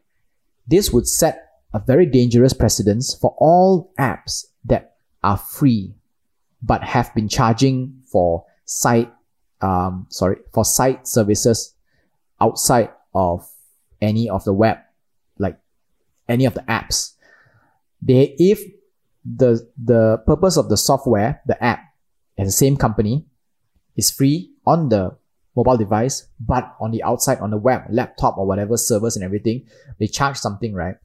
This 0.66 0.90
would 0.90 1.08
set 1.08 1.48
a 1.74 1.78
very 1.78 2.06
dangerous 2.06 2.52
precedence 2.52 3.14
for 3.14 3.34
all 3.38 3.92
apps 3.98 4.44
that 4.64 4.96
are 5.22 5.38
free 5.38 5.94
but 6.62 6.84
have 6.84 7.12
been 7.14 7.28
charging 7.28 8.02
for 8.06 8.44
site 8.64 9.12
um, 9.60 10.06
sorry 10.08 10.36
for 10.52 10.64
site 10.64 11.06
services 11.06 11.74
outside 12.40 12.90
of 13.14 13.47
any 14.00 14.28
of 14.28 14.45
the 14.45 14.52
web 14.52 14.78
like 15.38 15.59
any 16.28 16.45
of 16.45 16.54
the 16.54 16.62
apps 16.62 17.12
they 18.00 18.35
if 18.38 18.61
the 19.25 19.69
the 19.83 20.19
purpose 20.26 20.57
of 20.57 20.69
the 20.69 20.76
software 20.76 21.40
the 21.47 21.62
app 21.62 21.81
as 22.38 22.49
the 22.49 22.52
same 22.52 22.76
company 22.76 23.26
is 23.97 24.11
free 24.11 24.52
on 24.66 24.88
the 24.88 25.16
mobile 25.57 25.76
device, 25.76 26.28
but 26.40 26.75
on 26.81 26.90
the 26.90 27.02
outside, 27.02 27.38
on 27.38 27.50
the 27.50 27.59
web, 27.59 27.83
laptop 27.90 28.38
or 28.38 28.47
whatever 28.47 28.76
servers 28.76 29.16
and 29.16 29.25
everything, 29.25 29.66
they 29.99 30.07
charge 30.07 30.37
something, 30.37 30.75
right? 30.75 30.97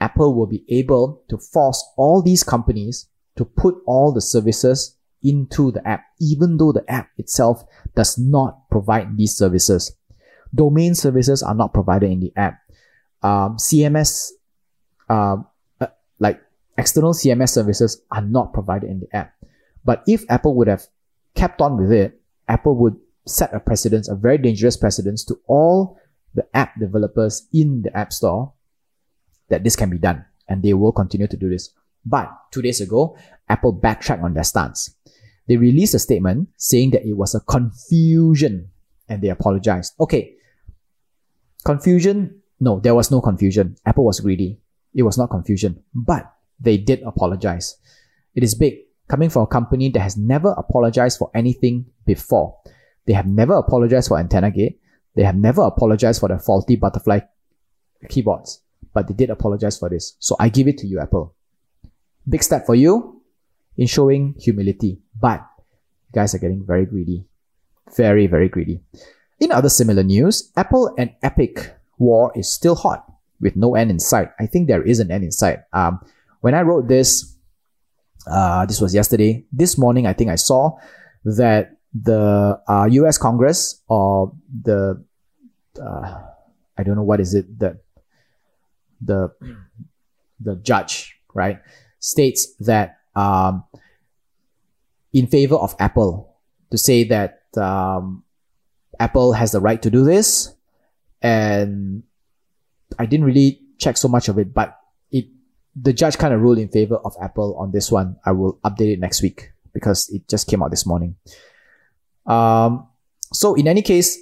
Apple 0.00 0.34
will 0.34 0.46
be 0.46 0.64
able 0.68 1.22
to 1.28 1.38
force 1.38 1.82
all 1.96 2.20
these 2.20 2.42
companies 2.42 3.08
to 3.36 3.44
put 3.44 3.74
all 3.86 4.12
the 4.12 4.20
services 4.20 4.96
into 5.22 5.72
the 5.72 5.86
app, 5.88 6.04
even 6.20 6.58
though 6.58 6.72
the 6.72 6.88
app 6.90 7.08
itself 7.16 7.64
does 7.94 8.18
not 8.18 8.68
provide 8.70 9.16
these 9.16 9.34
services. 9.34 9.96
Domain 10.54 10.94
services 10.94 11.42
are 11.42 11.54
not 11.54 11.74
provided 11.74 12.10
in 12.10 12.20
the 12.20 12.32
app. 12.36 12.60
Um, 13.22 13.56
CMS, 13.56 14.30
um, 15.08 15.46
uh, 15.80 15.86
like 16.18 16.40
external 16.76 17.12
CMS 17.12 17.50
services 17.50 18.02
are 18.10 18.22
not 18.22 18.52
provided 18.52 18.90
in 18.90 19.00
the 19.00 19.16
app. 19.16 19.34
But 19.84 20.02
if 20.06 20.24
Apple 20.28 20.54
would 20.56 20.68
have 20.68 20.84
kept 21.34 21.60
on 21.60 21.76
with 21.76 21.92
it, 21.92 22.20
Apple 22.48 22.76
would 22.76 22.96
set 23.26 23.54
a 23.54 23.60
precedence, 23.60 24.08
a 24.08 24.14
very 24.14 24.38
dangerous 24.38 24.76
precedence 24.76 25.24
to 25.24 25.38
all 25.46 25.98
the 26.34 26.46
app 26.54 26.78
developers 26.78 27.46
in 27.52 27.82
the 27.82 27.96
App 27.96 28.12
Store 28.12 28.52
that 29.48 29.64
this 29.64 29.76
can 29.76 29.90
be 29.90 29.98
done. 29.98 30.24
And 30.48 30.62
they 30.62 30.74
will 30.74 30.92
continue 30.92 31.26
to 31.26 31.36
do 31.36 31.48
this. 31.48 31.70
But 32.04 32.30
two 32.50 32.60
days 32.60 32.80
ago, 32.80 33.16
Apple 33.48 33.72
backtracked 33.72 34.22
on 34.22 34.34
their 34.34 34.44
stance. 34.44 34.94
They 35.48 35.56
released 35.56 35.94
a 35.94 35.98
statement 35.98 36.48
saying 36.56 36.90
that 36.90 37.06
it 37.06 37.16
was 37.16 37.34
a 37.34 37.40
confusion 37.40 38.70
and 39.08 39.22
they 39.22 39.28
apologized. 39.28 39.94
Okay. 40.00 40.36
Confusion? 41.64 42.42
No, 42.60 42.80
there 42.80 42.94
was 42.94 43.10
no 43.10 43.20
confusion. 43.20 43.76
Apple 43.84 44.04
was 44.04 44.20
greedy. 44.20 44.60
It 44.94 45.02
was 45.02 45.18
not 45.18 45.30
confusion. 45.30 45.82
But 45.94 46.32
they 46.60 46.76
did 46.76 47.02
apologize. 47.02 47.76
It 48.34 48.42
is 48.42 48.54
big, 48.54 48.78
coming 49.08 49.30
from 49.30 49.42
a 49.42 49.46
company 49.46 49.90
that 49.90 50.00
has 50.00 50.16
never 50.16 50.54
apologized 50.56 51.18
for 51.18 51.30
anything 51.34 51.86
before. 52.06 52.56
They 53.06 53.12
have 53.12 53.26
never 53.26 53.54
apologized 53.54 54.08
for 54.08 54.18
antenna 54.18 54.50
gate. 54.50 54.80
They 55.14 55.22
have 55.24 55.36
never 55.36 55.62
apologized 55.62 56.20
for 56.20 56.28
the 56.28 56.38
faulty 56.38 56.76
butterfly 56.76 57.20
keyboards, 58.08 58.60
but 58.92 59.08
they 59.08 59.14
did 59.14 59.30
apologize 59.30 59.78
for 59.78 59.88
this. 59.88 60.16
So 60.18 60.36
I 60.38 60.48
give 60.48 60.68
it 60.68 60.78
to 60.78 60.86
you, 60.86 61.00
Apple. 61.00 61.34
Big 62.28 62.42
step 62.42 62.66
for 62.66 62.74
you 62.74 63.22
in 63.76 63.86
showing 63.86 64.34
humility, 64.38 65.00
but 65.18 65.44
you 65.62 66.12
guys 66.12 66.34
are 66.34 66.38
getting 66.38 66.64
very 66.64 66.86
greedy. 66.86 67.26
Very, 67.96 68.26
very 68.26 68.48
greedy. 68.48 68.80
In 69.40 69.50
other 69.52 69.68
similar 69.68 70.02
news, 70.02 70.52
Apple 70.56 70.94
and 70.96 71.12
Epic 71.22 71.74
war 71.98 72.32
is 72.34 72.50
still 72.50 72.74
hot 72.74 73.04
with 73.40 73.56
no 73.56 73.74
end 73.74 73.90
in 73.90 73.98
sight. 73.98 74.30
I 74.38 74.46
think 74.46 74.68
there 74.68 74.82
is 74.82 75.00
an 75.00 75.10
end 75.10 75.24
in 75.24 75.32
sight. 75.32 75.60
Um, 75.72 76.00
when 76.40 76.54
I 76.54 76.62
wrote 76.62 76.88
this, 76.88 77.36
uh, 78.26 78.64
this 78.66 78.80
was 78.80 78.94
yesterday. 78.94 79.44
This 79.52 79.76
morning, 79.76 80.06
I 80.06 80.12
think 80.12 80.30
I 80.30 80.36
saw 80.36 80.78
that 81.24 81.76
the 81.94 82.60
uh, 82.68 82.88
U.S. 82.90 83.18
Congress 83.18 83.82
or 83.88 84.32
the 84.62 85.04
uh, 85.80 86.20
I 86.76 86.82
don't 86.82 86.96
know 86.96 87.02
what 87.02 87.20
is 87.20 87.34
it 87.34 87.58
the 87.58 87.78
the 89.00 89.30
the 90.40 90.56
judge 90.56 91.16
right 91.34 91.60
states 92.00 92.54
that 92.60 92.98
um, 93.14 93.64
in 95.12 95.26
favor 95.26 95.54
of 95.54 95.74
Apple 95.78 96.36
to 96.70 96.78
say 96.78 97.04
that 97.04 97.42
um, 97.56 98.23
Apple 99.00 99.32
has 99.32 99.52
the 99.52 99.60
right 99.60 99.80
to 99.82 99.90
do 99.90 100.04
this, 100.04 100.54
and 101.22 102.02
I 102.98 103.06
didn't 103.06 103.26
really 103.26 103.60
check 103.78 103.96
so 103.96 104.08
much 104.08 104.28
of 104.28 104.38
it, 104.38 104.54
but 104.54 104.78
it 105.10 105.26
the 105.74 105.92
judge 105.92 106.18
kind 106.18 106.32
of 106.34 106.40
ruled 106.40 106.58
in 106.58 106.68
favor 106.68 106.96
of 106.96 107.14
Apple 107.20 107.56
on 107.58 107.72
this 107.72 107.90
one. 107.90 108.16
I 108.24 108.32
will 108.32 108.58
update 108.64 108.92
it 108.92 109.00
next 109.00 109.22
week 109.22 109.50
because 109.72 110.08
it 110.10 110.28
just 110.28 110.48
came 110.48 110.62
out 110.62 110.70
this 110.70 110.86
morning. 110.86 111.16
Um, 112.26 112.88
so 113.32 113.54
in 113.54 113.66
any 113.68 113.82
case, 113.82 114.18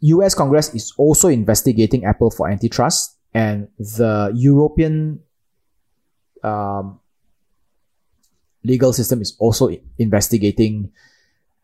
US 0.00 0.34
Congress 0.34 0.74
is 0.74 0.92
also 0.98 1.28
investigating 1.28 2.04
Apple 2.04 2.30
for 2.30 2.50
antitrust, 2.50 3.16
and 3.32 3.68
the 3.78 4.32
European 4.34 5.20
um, 6.42 7.00
legal 8.64 8.92
system 8.92 9.20
is 9.20 9.36
also 9.38 9.70
investigating 9.98 10.92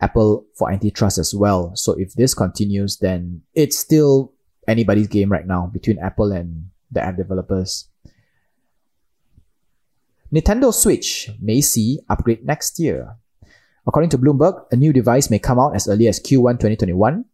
Apple 0.00 0.46
for 0.56 0.70
antitrust 0.70 1.18
as 1.18 1.34
well. 1.34 1.72
So 1.74 1.94
if 1.98 2.14
this 2.14 2.34
continues, 2.34 2.98
then 2.98 3.42
it's 3.54 3.78
still 3.78 4.32
anybody's 4.66 5.08
game 5.08 5.30
right 5.30 5.46
now 5.46 5.66
between 5.72 5.98
Apple 5.98 6.32
and 6.32 6.70
the 6.90 7.02
app 7.02 7.16
developers. 7.16 7.88
Nintendo 10.32 10.72
Switch 10.72 11.30
may 11.40 11.60
see 11.60 12.00
upgrade 12.08 12.44
next 12.44 12.78
year. 12.78 13.16
According 13.86 14.10
to 14.10 14.18
Bloomberg, 14.18 14.66
a 14.70 14.76
new 14.76 14.92
device 14.92 15.30
may 15.30 15.38
come 15.38 15.58
out 15.58 15.74
as 15.74 15.88
early 15.88 16.06
as 16.06 16.20
Q1 16.20 16.60
2021. 16.60 17.24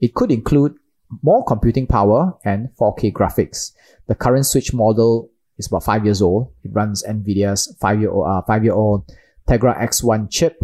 It 0.00 0.14
could 0.14 0.30
include 0.30 0.76
more 1.22 1.44
computing 1.44 1.88
power 1.88 2.38
and 2.44 2.68
4K 2.80 3.12
graphics. 3.12 3.72
The 4.06 4.14
current 4.14 4.46
Switch 4.46 4.72
model 4.72 5.30
is 5.58 5.66
about 5.66 5.82
five 5.82 6.04
years 6.04 6.22
old. 6.22 6.52
It 6.62 6.70
runs 6.72 7.02
NVIDIA's 7.02 7.76
five-year-old, 7.80 8.26
uh, 8.26 8.42
five-year-old 8.42 9.10
Tegra 9.48 9.76
X1 9.80 10.30
chip 10.30 10.62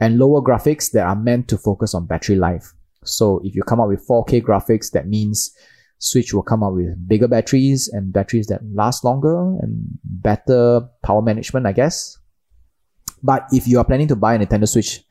and 0.00 0.18
lower 0.18 0.42
graphics 0.42 0.90
that 0.92 1.06
are 1.06 1.16
meant 1.16 1.48
to 1.48 1.58
focus 1.58 1.94
on 1.94 2.06
battery 2.06 2.36
life. 2.36 2.72
So 3.04 3.40
if 3.44 3.54
you 3.54 3.62
come 3.62 3.80
up 3.80 3.88
with 3.88 4.06
4K 4.06 4.42
graphics, 4.42 4.90
that 4.92 5.08
means 5.08 5.54
Switch 5.98 6.34
will 6.34 6.42
come 6.42 6.62
up 6.62 6.74
with 6.74 7.08
bigger 7.08 7.28
batteries 7.28 7.88
and 7.88 8.12
batteries 8.12 8.48
that 8.48 8.60
last 8.74 9.04
longer 9.04 9.56
and 9.60 9.98
better 10.04 10.82
power 11.02 11.22
management, 11.22 11.66
I 11.66 11.72
guess. 11.72 12.18
But 13.22 13.46
if 13.50 13.66
you 13.66 13.78
are 13.78 13.84
planning 13.84 14.08
to 14.08 14.16
buy 14.16 14.34
a 14.34 14.38
Nintendo 14.38 14.68
Switch 14.68 15.02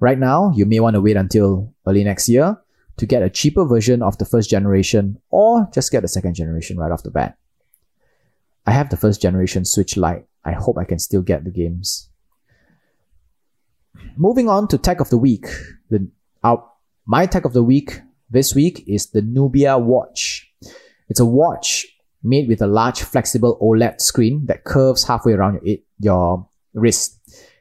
right 0.00 0.18
now, 0.18 0.52
you 0.54 0.66
may 0.66 0.80
want 0.80 0.94
to 0.94 1.00
wait 1.00 1.16
until 1.16 1.72
early 1.86 2.04
next 2.04 2.28
year 2.28 2.58
to 2.98 3.06
get 3.06 3.22
a 3.22 3.30
cheaper 3.30 3.64
version 3.64 4.02
of 4.02 4.18
the 4.18 4.24
first 4.24 4.50
generation 4.50 5.18
or 5.30 5.68
just 5.72 5.90
get 5.90 6.02
the 6.02 6.08
second 6.08 6.34
generation 6.34 6.76
right 6.76 6.92
off 6.92 7.04
the 7.04 7.10
bat. 7.10 7.38
I 8.66 8.72
have 8.72 8.90
the 8.90 8.96
first 8.96 9.22
generation 9.22 9.64
Switch 9.64 9.96
Lite. 9.96 10.26
I 10.44 10.52
hope 10.52 10.76
I 10.76 10.84
can 10.84 10.98
still 10.98 11.22
get 11.22 11.44
the 11.44 11.50
games. 11.50 12.10
Moving 14.16 14.48
on 14.48 14.68
to 14.68 14.78
tech 14.78 15.00
of 15.00 15.10
the 15.10 15.18
week. 15.18 15.46
The, 15.90 16.08
my 17.06 17.24
tech 17.26 17.44
of 17.44 17.54
the 17.54 17.62
week 17.62 18.02
this 18.30 18.54
week 18.54 18.84
is 18.86 19.06
the 19.06 19.22
Nubia 19.22 19.78
watch. 19.78 20.52
It's 21.08 21.20
a 21.20 21.24
watch 21.24 21.86
made 22.22 22.48
with 22.48 22.60
a 22.60 22.66
large 22.66 23.02
flexible 23.02 23.58
OLED 23.62 24.00
screen 24.00 24.44
that 24.46 24.64
curves 24.64 25.04
halfway 25.04 25.32
around 25.32 25.60
your, 25.62 25.78
your 25.98 26.48
wrist. 26.74 27.18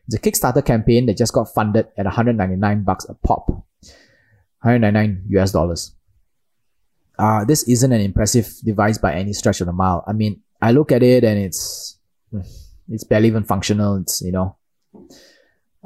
It's 0.07 0.15
a 0.15 0.19
Kickstarter 0.19 0.65
campaign 0.65 1.05
that 1.05 1.17
just 1.17 1.33
got 1.33 1.53
funded 1.53 1.87
at 1.97 2.05
199 2.05 2.83
bucks 2.83 3.05
a 3.07 3.13
pop. 3.13 3.47
199 4.61 5.23
US 5.39 5.51
dollars. 5.51 5.93
Uh, 7.17 7.45
this 7.45 7.67
isn't 7.67 7.91
an 7.91 8.01
impressive 8.01 8.51
device 8.65 8.97
by 8.97 9.13
any 9.13 9.31
stretch 9.33 9.61
of 9.61 9.67
the 9.67 9.73
mile. 9.73 10.03
I 10.07 10.13
mean, 10.13 10.41
I 10.61 10.71
look 10.71 10.91
at 10.91 11.03
it 11.03 11.23
and 11.23 11.39
it's, 11.39 11.97
it's 12.89 13.03
barely 13.05 13.27
even 13.27 13.43
functional. 13.43 13.95
It's, 13.95 14.21
you 14.21 14.31
know, 14.31 14.56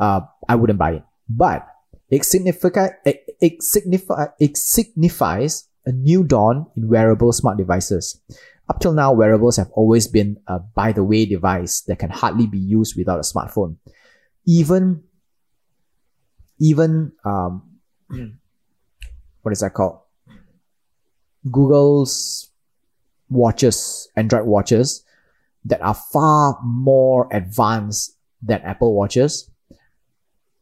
uh, 0.01 0.21
I 0.49 0.55
wouldn't 0.55 0.79
buy 0.79 0.93
it. 0.93 1.03
But 1.29 1.65
it, 2.09 2.23
significa- 2.23 2.95
it, 3.05 3.23
it, 3.39 3.63
signify- 3.63 4.33
it 4.39 4.57
signifies 4.57 5.69
a 5.85 5.91
new 5.91 6.23
dawn 6.23 6.65
in 6.75 6.89
wearable 6.89 7.31
smart 7.31 7.57
devices. 7.57 8.19
Up 8.67 8.79
till 8.79 8.93
now, 8.93 9.13
wearables 9.13 9.57
have 9.57 9.69
always 9.73 10.07
been 10.07 10.37
a 10.47 10.59
by 10.59 10.91
the 10.91 11.03
way 11.03 11.25
device 11.25 11.81
that 11.81 11.99
can 11.99 12.09
hardly 12.09 12.47
be 12.47 12.57
used 12.57 12.97
without 12.97 13.19
a 13.19 13.21
smartphone. 13.21 13.77
Even, 14.47 15.03
even, 16.59 17.11
um, 17.23 17.77
what 19.41 19.51
is 19.51 19.59
that 19.59 19.73
called? 19.73 19.99
Google's 21.49 22.49
watches, 23.29 24.09
Android 24.15 24.45
watches 24.45 25.03
that 25.65 25.81
are 25.81 25.93
far 25.93 26.57
more 26.63 27.27
advanced 27.31 28.17
than 28.41 28.61
Apple 28.61 28.95
watches 28.95 29.50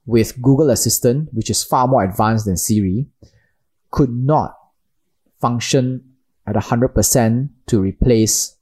with 0.10 0.41
Google 0.41 0.72
Assistant, 0.72 1.32
which 1.34 1.52
is 1.52 1.63
far 1.63 1.88
more 1.88 2.04
advanced 2.04 2.45
than 2.45 2.58
Siri, 2.58 3.06
could 3.91 4.10
not 4.10 4.58
function 5.39 6.04
at 6.48 6.56
100% 6.56 7.50
to 7.67 7.80
replace 7.80 8.56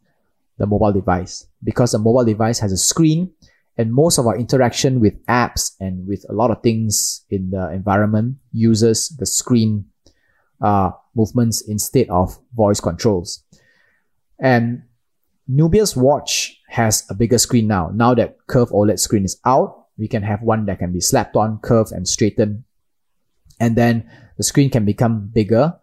the 0.58 0.66
mobile 0.66 0.92
device 0.92 1.48
because 1.64 1.94
a 1.94 2.00
mobile 2.00 2.26
device 2.26 2.60
has 2.60 2.74
a 2.74 2.78
screen 2.78 3.32
and 3.78 3.94
most 3.94 4.18
of 4.18 4.28
our 4.28 4.38
interaction 4.38 5.00
with 5.00 5.26
apps 5.28 5.72
and 5.80 6.06
with 6.06 6.26
a 6.30 6.34
lot 6.34 6.52
of 6.52 6.62
things 6.62 7.24
in 7.30 7.52
the 7.52 7.72
environment 7.72 8.36
uses 8.52 9.16
the 9.18 9.26
screen 9.26 9.86
uh, 10.60 10.92
movements 11.16 11.62
instead 11.62 12.10
of 12.10 12.38
voice 12.56 12.82
controls. 12.82 13.44
And 14.38 14.84
Nubia's 15.48 15.96
watch 15.96 16.60
has 16.68 17.06
a 17.10 17.14
bigger 17.14 17.38
screen 17.38 17.68
now. 17.68 17.90
Now 17.94 18.14
that 18.16 18.36
curved 18.48 18.74
OLED 18.74 19.00
screen 19.00 19.24
is 19.24 19.40
out, 19.46 19.87
we 19.98 20.08
can 20.08 20.24
have 20.24 20.42
one 20.42 20.66
that 20.66 20.80
can 20.80 20.94
be 20.94 21.02
slapped 21.02 21.36
on, 21.36 21.60
curved, 21.60 21.92
and 21.92 22.08
straightened. 22.08 22.64
And 23.60 23.76
then 23.76 24.10
the 24.38 24.44
screen 24.44 24.70
can 24.70 24.86
become 24.86 25.32
bigger. 25.34 25.76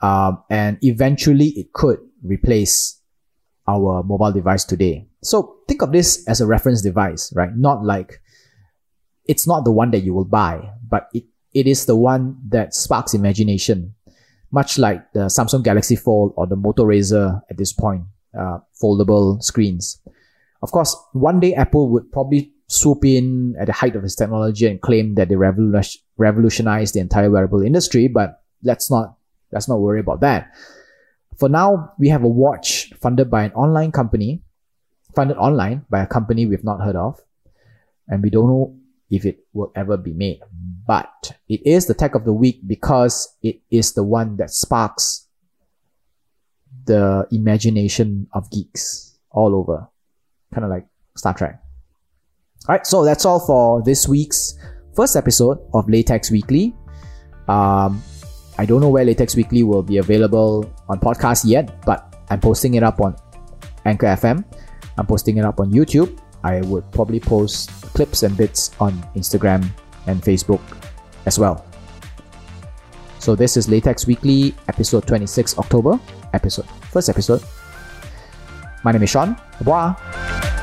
Um, 0.00 0.42
and 0.50 0.78
eventually 0.82 1.48
it 1.48 1.72
could 1.72 1.98
replace 2.22 3.00
our 3.68 4.02
mobile 4.02 4.32
device 4.32 4.64
today. 4.64 5.06
So 5.22 5.58
think 5.68 5.82
of 5.82 5.92
this 5.92 6.26
as 6.26 6.40
a 6.40 6.46
reference 6.46 6.82
device, 6.82 7.32
right? 7.36 7.54
Not 7.54 7.84
like 7.84 8.20
it's 9.26 9.46
not 9.46 9.64
the 9.64 9.70
one 9.70 9.90
that 9.92 10.00
you 10.00 10.14
will 10.14 10.24
buy, 10.24 10.70
but 10.88 11.08
it, 11.14 11.24
it 11.54 11.66
is 11.66 11.86
the 11.86 11.94
one 11.94 12.38
that 12.48 12.74
sparks 12.74 13.14
imagination, 13.14 13.94
much 14.50 14.78
like 14.78 15.12
the 15.12 15.26
Samsung 15.26 15.62
Galaxy 15.62 15.94
Fold 15.94 16.32
or 16.36 16.46
the 16.46 16.56
Moto 16.56 16.84
Razr 16.84 17.40
at 17.48 17.56
this 17.56 17.72
point, 17.72 18.02
uh, 18.36 18.58
foldable 18.82 19.40
screens. 19.42 20.00
Of 20.62 20.72
course, 20.72 20.96
one 21.12 21.38
day 21.40 21.54
Apple 21.54 21.88
would 21.90 22.10
probably 22.10 22.51
swoop 22.72 23.04
in 23.04 23.54
at 23.60 23.66
the 23.66 23.72
height 23.72 23.94
of 23.96 24.04
its 24.04 24.14
technology 24.14 24.66
and 24.66 24.80
claim 24.80 25.14
that 25.16 25.28
they 25.28 25.36
revolutionized 25.36 26.94
the 26.94 27.00
entire 27.00 27.30
wearable 27.30 27.62
industry, 27.62 28.08
but 28.08 28.42
let's 28.62 28.90
not 28.90 29.16
let's 29.52 29.68
not 29.68 29.80
worry 29.80 30.00
about 30.00 30.20
that. 30.20 30.50
For 31.38 31.48
now, 31.48 31.92
we 31.98 32.08
have 32.08 32.24
a 32.24 32.28
watch 32.28 32.92
funded 33.00 33.30
by 33.30 33.44
an 33.44 33.52
online 33.52 33.92
company, 33.92 34.42
funded 35.14 35.36
online 35.36 35.84
by 35.90 36.02
a 36.02 36.06
company 36.06 36.46
we've 36.46 36.64
not 36.64 36.80
heard 36.80 36.96
of, 36.96 37.20
and 38.08 38.22
we 38.22 38.30
don't 38.30 38.48
know 38.48 38.76
if 39.10 39.26
it 39.26 39.44
will 39.52 39.72
ever 39.76 39.98
be 39.98 40.14
made. 40.14 40.40
But 40.86 41.36
it 41.48 41.66
is 41.66 41.86
the 41.86 41.94
tech 41.94 42.14
of 42.14 42.24
the 42.24 42.32
week 42.32 42.60
because 42.66 43.36
it 43.42 43.60
is 43.70 43.92
the 43.92 44.02
one 44.02 44.36
that 44.38 44.50
sparks 44.50 45.28
the 46.86 47.26
imagination 47.30 48.28
of 48.32 48.50
geeks 48.50 49.18
all 49.30 49.54
over. 49.54 49.88
Kind 50.54 50.64
of 50.64 50.70
like 50.70 50.86
Star 51.16 51.34
Trek. 51.34 51.60
Alright, 52.68 52.86
so 52.86 53.04
that's 53.04 53.24
all 53.24 53.40
for 53.40 53.82
this 53.82 54.06
week's 54.06 54.54
first 54.94 55.16
episode 55.16 55.58
of 55.74 55.88
Latex 55.88 56.30
Weekly. 56.30 56.74
Um, 57.48 58.00
I 58.56 58.64
don't 58.64 58.80
know 58.80 58.88
where 58.88 59.04
Latex 59.04 59.34
Weekly 59.34 59.64
will 59.64 59.82
be 59.82 59.98
available 59.98 60.72
on 60.88 61.00
podcast 61.00 61.42
yet, 61.44 61.84
but 61.84 62.14
I'm 62.30 62.38
posting 62.38 62.74
it 62.74 62.84
up 62.84 63.00
on 63.00 63.16
Anchor 63.84 64.06
FM. 64.06 64.44
I'm 64.96 65.06
posting 65.06 65.38
it 65.38 65.44
up 65.44 65.58
on 65.58 65.72
YouTube. 65.72 66.16
I 66.44 66.60
would 66.62 66.88
probably 66.92 67.18
post 67.18 67.70
clips 67.94 68.22
and 68.22 68.36
bits 68.36 68.70
on 68.78 68.92
Instagram 69.16 69.66
and 70.06 70.22
Facebook 70.22 70.60
as 71.26 71.40
well. 71.40 71.66
So 73.18 73.34
this 73.34 73.56
is 73.56 73.68
Latex 73.68 74.06
Weekly, 74.06 74.54
episode 74.68 75.06
26 75.08 75.58
October, 75.58 75.98
episode 76.32 76.66
first 76.90 77.08
episode. 77.08 77.42
My 78.84 78.92
name 78.92 79.02
is 79.02 79.10
Sean. 79.10 79.36
Revoir. 79.58 80.61